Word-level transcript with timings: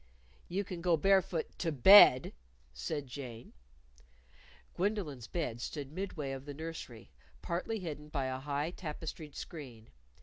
"You 0.47 0.63
can 0.63 0.81
go 0.81 0.97
barefoot 0.97 1.45
to 1.59 1.71
bed," 1.71 2.33
said 2.73 3.05
Jane. 3.05 3.53
Gwendolyn's 4.73 5.27
bed 5.27 5.61
stood 5.61 5.91
midway 5.91 6.31
of 6.31 6.45
the 6.45 6.55
nursery, 6.55 7.11
partly 7.43 7.77
hidden 7.81 8.09
by 8.09 8.25
a 8.25 8.39
high 8.39 8.71
tapestried 8.71 9.35
screen. 9.35 9.91